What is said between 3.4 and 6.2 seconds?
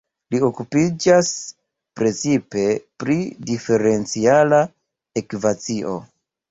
diferenciala ekvacio.